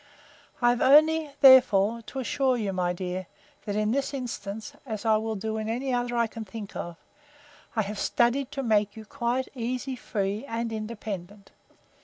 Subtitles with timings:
[0.63, 3.27] I have only, therefore, to assure you, my dear,
[3.65, 6.97] that in this instance, as I will do in any other I can think of,
[7.75, 11.51] I have studied to make you quite easy, free, and independent.